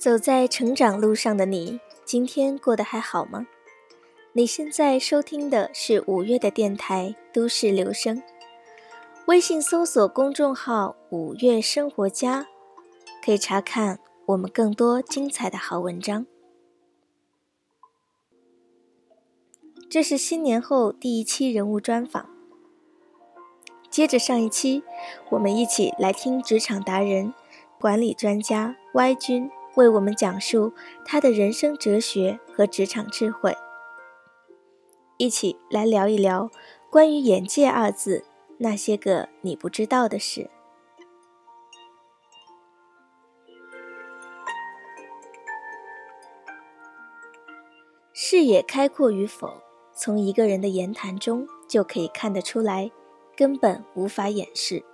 [0.00, 3.46] 走在成长路上的你，今天过得还好吗？
[4.32, 8.16] 你现在收听的是五月的电台《都市留声》，
[9.26, 12.46] 微信搜索公众号“五月生活家”，
[13.22, 16.26] 可以查看我们更多精彩的好文章。
[19.90, 22.30] 这是新年后第一期人物专访，
[23.90, 24.82] 接着上一期，
[25.32, 27.34] 我们一起来听职场达人、
[27.78, 29.50] 管理专家 Y 君。
[29.80, 30.74] 为我们讲述
[31.06, 33.56] 他的人生哲学和职场智慧，
[35.16, 36.50] 一起来聊一聊
[36.90, 38.26] 关于“眼界”二字
[38.58, 40.50] 那些个你不知道的事。
[48.12, 49.62] 视野开阔与否，
[49.94, 52.90] 从一个人的言谈中就可以看得出来，
[53.34, 54.84] 根本无法掩饰。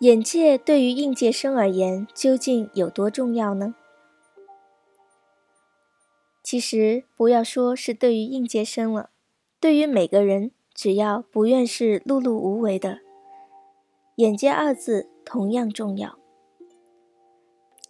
[0.00, 3.74] 眼界对于应届生而言究竟有多重要呢？
[6.42, 9.10] 其实不要说是对于应届生了，
[9.60, 13.00] 对于每个人，只要不愿是碌碌无为的，
[14.16, 16.18] 眼界二字同样重要。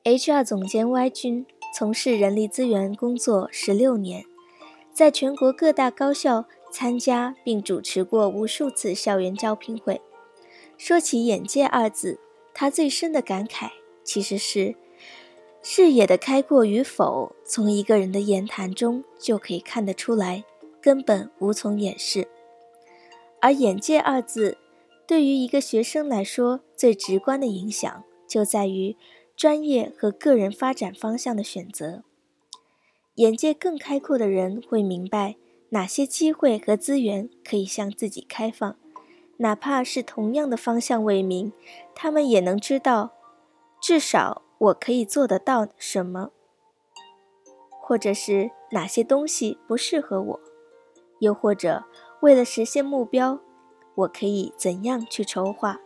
[0.03, 4.25] HR 总监 Y 君从事人力资源工作十六年，
[4.93, 10.01] 在全国各大高校参加并主持过无数次校园招聘会。
[10.83, 12.19] 说起“眼界”二字，
[12.55, 13.69] 他最深的感慨
[14.03, 14.75] 其实是
[15.63, 20.43] 视野的开阔与否，从一个人的言谈中就可以看得出来，
[20.81, 22.27] 根本无从掩饰。
[23.43, 24.57] 而“眼界”二字
[25.07, 28.97] 对于一个学生来说，最直观的影响就在于
[29.37, 32.05] 专业和个人发展方向的选择。
[33.17, 35.37] 眼界更开阔的人会明白
[35.69, 38.79] 哪些机会和资源可以向自己开放。
[39.43, 41.51] 哪怕是同样的方向为名，
[41.95, 43.13] 他们也能知道，
[43.81, 46.31] 至少我可以做得到什么，
[47.81, 50.41] 或者是哪些东西不适合我，
[51.21, 51.85] 又或者
[52.21, 53.41] 为了实现目标，
[53.95, 55.81] 我可以怎样去筹划。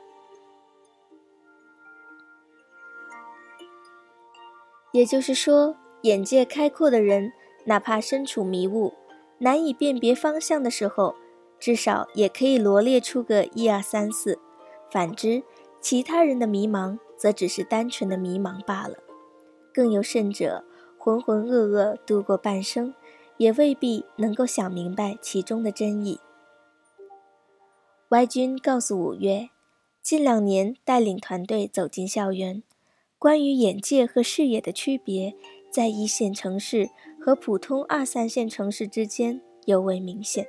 [4.91, 7.33] 也就是说，眼界开阔的人，
[7.67, 8.95] 哪怕身处迷雾、
[9.39, 11.15] 难以辨别方向的时候。
[11.59, 14.39] 至少也可以罗列出个一二三四，
[14.91, 15.43] 反之，
[15.81, 18.99] 其他人的迷茫则只是单纯的迷茫罢了。
[19.73, 20.65] 更有甚者，
[20.99, 22.95] 浑浑噩噩度过半生，
[23.39, 26.21] 也未必能够想明白其中的真意。
[28.11, 29.49] Y 君告诉五月，
[30.03, 32.63] 近两年带领团队走进校园，
[33.19, 35.35] 关于眼界和视野的区别，
[35.71, 36.91] 在一线城市
[37.21, 40.47] 和普通二三线城市之间尤为明显。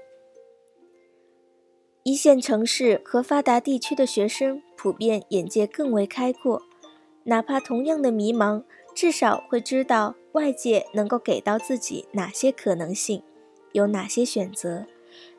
[2.07, 6.61] 一线城市和发达地区的学生普遍眼界更为开阔，
[7.23, 13.23] 哪怕同样的迷茫，至少会知道外界能够给到自己哪些可能性，
[13.71, 14.85] 有哪些选择，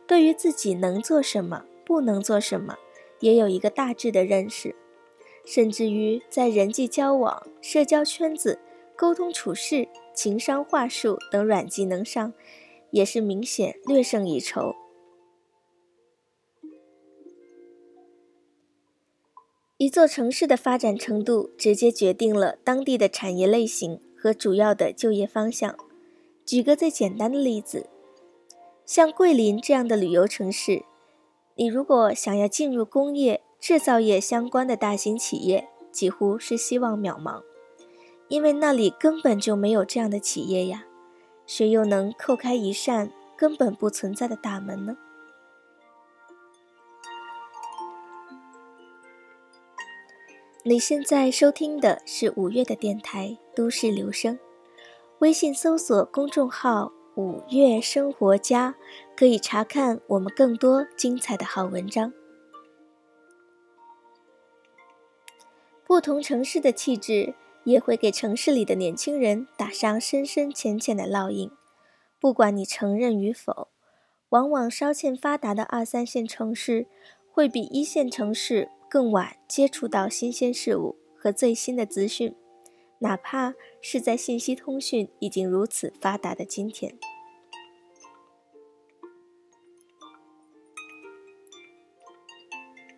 [0.08, 2.76] 对于自己能做什么、不能做什么，
[3.20, 4.74] 也有一个大致的认识，
[5.44, 8.58] 甚至于在人际交往、社交圈子、
[8.96, 12.34] 沟通处事、情商话术等软技能上，
[12.90, 14.74] 也是明显略胜一筹。
[19.78, 25.76] 一座城市的发展程度，直接决定了当地的产业类型和主要的就业方向。
[26.46, 27.86] 举个最简单的例子，
[28.86, 30.82] 像桂林这样的旅游城市，
[31.56, 37.42] 你如果想要进入工业、制造业相关的大型企业，几乎是希望渺茫，
[38.28, 40.86] 因为那里根本就没有这样的企业呀。
[41.46, 44.96] 谁又能叩开一扇根本不存在的大门呢？
[50.68, 54.34] 你现在收听的是五月的电台《都市留声》，
[55.20, 58.74] 微信搜索公众号“五月生活家”，
[59.16, 62.12] 可以查看我们更多精彩的好文章。
[65.86, 71.48] 不同城市的气质也会给城市里的年轻人打上深深浅浅的烙印，
[72.18, 73.68] 不管你承认与否，
[74.30, 76.88] 往往稍欠发达的二三线城市
[77.30, 78.70] 会比一线城市。
[78.88, 82.34] 更晚接触到新鲜事物和最新的资讯，
[83.00, 86.96] 哪怕是在信息通讯已经如此发达的今天。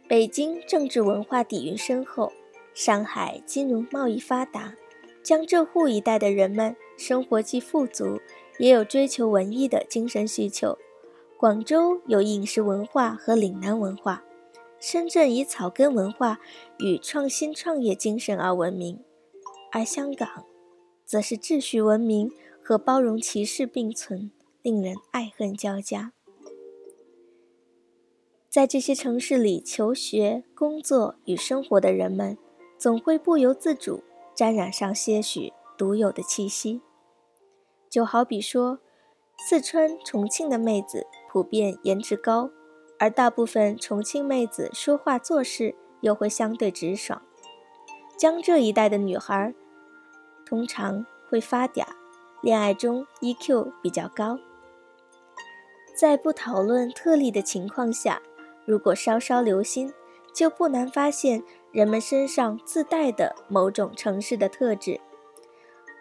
[0.06, 2.32] 北京政治文化底蕴深厚，
[2.72, 4.74] 上海金融贸易发达，
[5.22, 8.18] 江浙沪一带的人们生活既富足，
[8.58, 10.78] 也有追求文艺的精神需求。
[11.36, 14.24] 广州有饮食文化和岭南文化。
[14.80, 16.38] 深圳以草根文化
[16.78, 19.02] 与创新创业精神而闻名，
[19.72, 20.44] 而香港，
[21.04, 22.30] 则是秩序文明
[22.62, 24.30] 和包容歧视并存，
[24.62, 26.12] 令人爱恨交加。
[28.48, 32.38] 在这些城市里求学、工作与生活的人们，
[32.78, 34.02] 总会不由自主
[34.34, 36.80] 沾染上些许独有的气息。
[37.90, 38.78] 就好比说，
[39.38, 42.50] 四川、重庆的妹子普遍颜值高，
[42.98, 47.22] 而大部分重庆妹子说话做事又会相对直爽。
[48.16, 49.54] 江浙一带的女孩
[50.44, 51.84] 通常会发嗲，
[52.42, 54.38] 恋爱中 EQ 比较高。
[55.96, 58.20] 在不讨论特例的情况下。
[58.64, 59.94] 如果稍稍留心，
[60.30, 61.42] 就不难发现
[61.72, 65.00] 人们身上自带的某种城市的特质。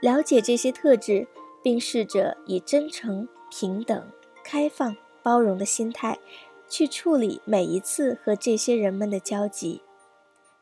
[0.01, 1.29] 了解这些特质，
[1.63, 4.11] 并试着以真诚、平等、
[4.43, 6.19] 开放、包容的心态
[6.69, 9.81] 去处理每一次和这些人们的交集，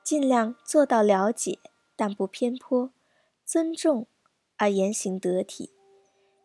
[0.04, 1.60] 尽量做到了解
[1.96, 2.92] 但不偏颇，
[3.44, 4.08] 尊重
[4.58, 5.72] 而言行得体，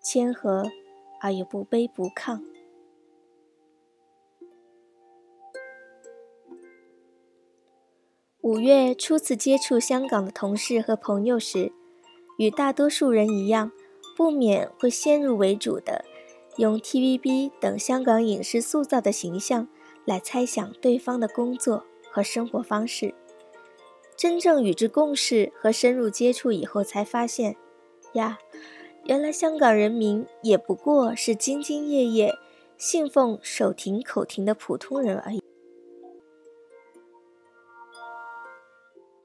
[0.03, 0.71] 谦和
[1.21, 2.43] 而又不卑不亢。
[8.43, 11.73] 五月初次接触香港的同事和朋友时，
[12.39, 13.71] 与大多数人一样，
[14.17, 16.07] 不免会先入为主的
[16.61, 19.67] 用 TVB 等香港影视塑造的形象
[20.05, 23.15] 来猜想对方的工作和生活方式。
[24.15, 27.57] 真正与之共事和深入接触以后，才发现，
[28.13, 28.39] 呀，
[29.07, 32.35] 原来香港人民也不过是兢兢业业、
[32.77, 35.43] 信奉手停口停的普通人而已。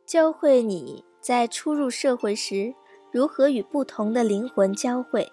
[0.05, 2.73] 教会你在初入社会时
[3.11, 5.29] 如何与不同的灵魂交汇，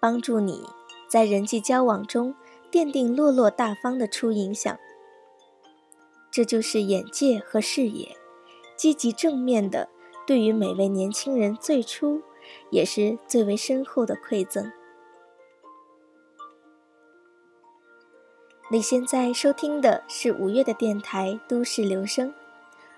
[0.00, 0.64] 帮助你
[1.10, 2.34] 在人际交往中
[2.70, 4.78] 奠定落落大方的初影响。
[6.30, 8.16] 这就是眼界和视野，
[8.76, 9.88] 积极正面的
[10.24, 12.22] 对于每位年轻人最初
[12.70, 14.70] 也是最为深厚的馈赠。
[18.70, 22.28] 你现在收听的是五月的电台《都市留声》。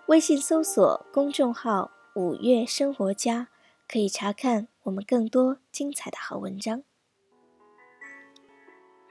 [0.07, 3.49] 微信搜索公众号“五月生活家”，
[3.89, 6.83] 可以查看我们更多精彩的好文章。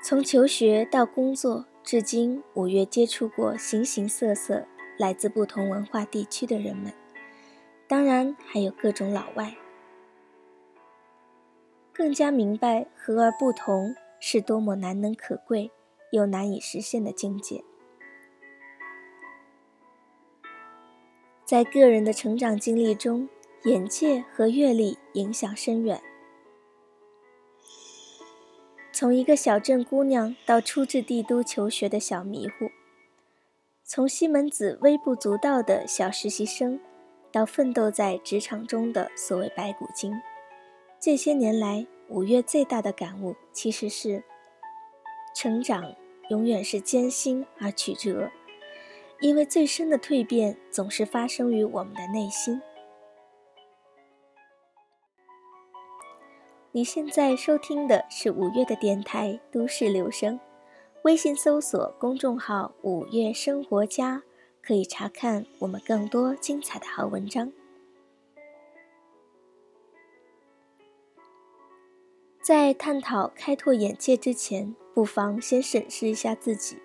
[0.04, 4.66] 从求学到工作，至今五月接触过形形色色、
[4.98, 6.92] 来自不同文化地区的人们，
[7.88, 9.56] 当然还有各种老外。
[11.94, 15.70] 更加明白和而不同是多么难能可贵
[16.12, 17.64] 又难以实现的境界。
[21.46, 23.30] 在个人的成长经历中，
[23.66, 26.02] 眼界和阅历影响深远。
[29.02, 32.70] 从一个小镇姑娘到初至帝都求学的小迷糊，
[33.84, 36.80] 从西门子微不足道的小实习生，
[37.32, 40.14] 到奋斗在职场中的所谓白骨精，
[41.00, 44.24] 这些年来，五月最大的感悟其实是：
[45.36, 45.96] 成长
[46.30, 48.30] 永远是艰辛而曲折。
[49.20, 52.62] 因为最深的蜕变总是发生于我们的内心。
[56.74, 60.36] 你现在收听的是五月的电台《都市留声》，
[61.04, 64.24] 微信搜索公众号“五月生活家”，
[64.64, 67.52] 可以查看我们更多精彩的好文章。
[72.42, 76.78] 在探讨开拓眼界之前，不妨先审视一下自己。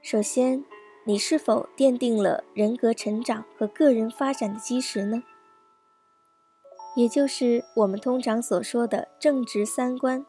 [0.00, 0.64] 首先，
[1.04, 5.22] 你是否奠定了人格成长和个人发展的基石呢？
[6.94, 10.24] 也就是我们通常所说的正直三观、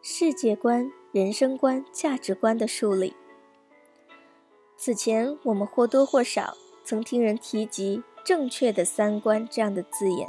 [0.00, 3.14] 世界观、人生观、价值观的树立。
[4.76, 6.54] 此前，我们或多或少
[6.84, 10.28] 曾听人提及“正确的三观”这样的字眼。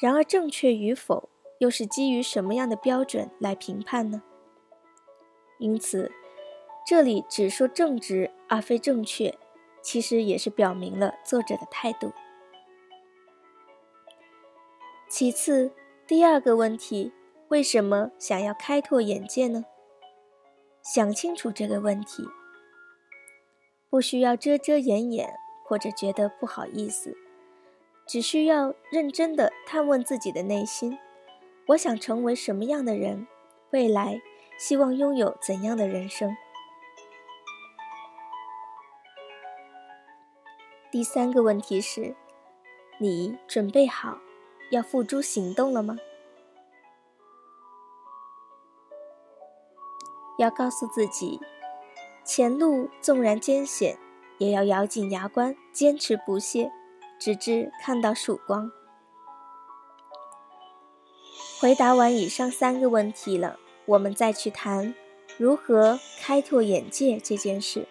[0.00, 1.28] 然而，正确与否，
[1.58, 4.22] 又是基于什么样的标准来评判呢？
[5.58, 6.10] 因此。
[6.86, 9.38] 这里只说正直而非正确，
[9.80, 12.10] 其实也是表明了作者的态度。
[15.10, 15.72] 其次，
[16.06, 17.12] 第二个问题，
[17.48, 19.64] 为什么想要开拓眼界呢？
[20.82, 22.22] 想清楚这个问题，
[23.90, 25.34] 不需要遮遮掩掩
[25.66, 27.16] 或者觉得不好意思，
[28.06, 30.96] 只需要认真的探问自己的内心：
[31.66, 33.26] 我想成为什么样的人？
[33.70, 34.20] 未来
[34.60, 36.36] 希望拥有怎样的人生？
[40.92, 42.14] 第三个问题是：
[43.00, 44.20] 你准备好
[44.70, 45.96] 要付诸行动了吗？
[50.38, 51.38] 要告诉自己，
[52.24, 53.98] 前路纵然艰险，
[54.38, 56.70] 也要咬紧牙关，坚持不懈，
[57.18, 58.70] 直至看到曙光。
[61.60, 64.94] 回答完以上三个问题了，我们再去谈
[65.36, 67.86] 如何开拓眼界这件事。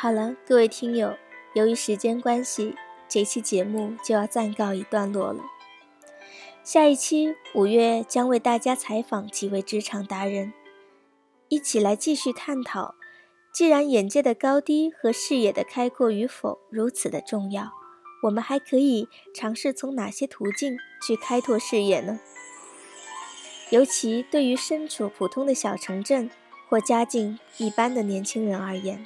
[0.00, 1.18] 好了，各位听友，
[1.54, 2.76] 由于时间关系，
[3.08, 5.42] 这期节目就要暂告一段落了。
[6.62, 10.52] 下一期五月将为大家采访几位职场达人。
[11.48, 12.94] 一起来继续探讨，
[13.52, 17.72] 既然眼界的高低和视野的开阔与否如此的重要，
[18.22, 22.20] 我们还可以尝试从哪些途径去开拓视野呢？
[23.70, 26.30] 尤其对于身处普通的小城镇
[26.68, 29.04] 或家境一般的年轻人而言，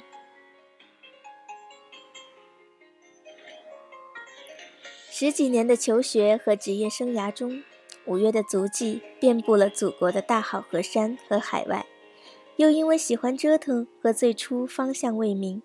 [5.15, 7.61] 十几年的求学和职业生涯中，
[8.07, 11.85] 五月的足迹遍布了祖国的大好河山和海外。
[12.55, 15.61] 又因为喜欢折腾和最初方向未明，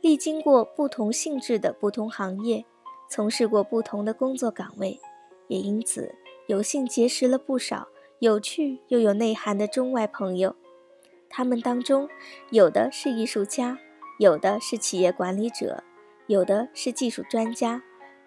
[0.00, 2.64] 历经过不同性质的不同行业，
[3.08, 4.98] 从事过不同的工作岗位，
[5.46, 6.16] 也因此
[6.48, 7.86] 有幸结识了不少
[8.18, 10.56] 有趣又有内涵的中外朋友。
[11.30, 12.08] 他们当中，
[12.50, 13.78] 有的是艺术家，
[14.18, 15.84] 有的是企业管理者，
[16.26, 17.80] 有的是技术专家，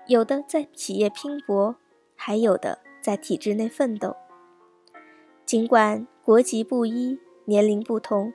[0.08, 1.76] 有的在企业拼搏，
[2.16, 4.16] 还有的在体制内奋斗。
[5.46, 7.20] 尽管国籍不一。
[7.48, 8.34] 年龄不同，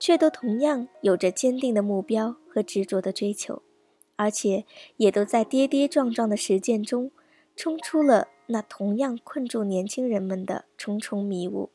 [0.00, 3.62] 却都同样有着坚定的目标和执着的追求，
[4.16, 4.64] 而且
[4.96, 7.12] 也都在跌跌撞撞的实践中，
[7.54, 11.70] 冲出了那同样困住年轻人们的重重迷雾。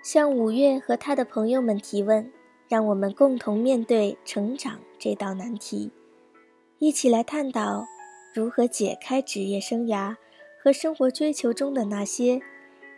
[0.00, 2.32] 向五月和他的朋友们提问，
[2.68, 5.90] 让我们共同面对成长这道难题，
[6.78, 7.86] 一起来探讨
[8.34, 10.16] 如何解开职业生涯
[10.62, 12.40] 和生活追求中的那些。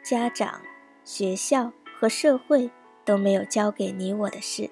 [0.02, 0.62] 家长、
[1.04, 2.70] 学校和社会
[3.04, 4.70] 都没有教给你我的事。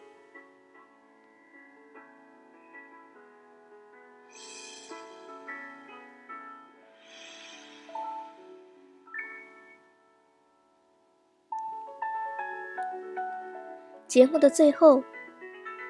[14.08, 15.04] 节目的最后，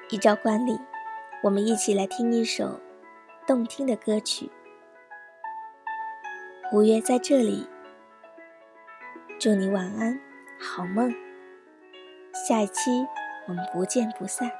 [0.09, 0.77] 依照惯例，
[1.41, 2.81] 我们一起来听一首
[3.47, 4.51] 动听的歌曲。
[6.73, 7.65] 五月在这里。
[9.39, 10.19] 祝你晚安，
[10.59, 11.15] 好梦。
[12.33, 13.07] 下一期
[13.47, 14.51] 我们不见不散。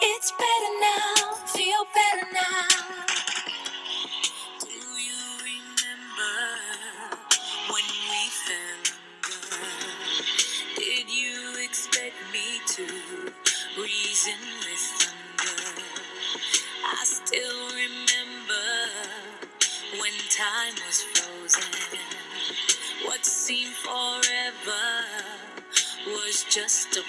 [0.02, 1.36] It's better now.
[1.48, 3.08] Feel better now.
[4.62, 6.38] Do you remember
[7.70, 8.96] when we fell?
[10.78, 12.84] Did you expect me to
[13.82, 14.86] reason with
[15.38, 15.84] thunder?
[16.86, 18.68] I still remember
[20.02, 21.74] when time was frozen.
[23.06, 24.86] What seemed forever
[26.08, 27.04] was just a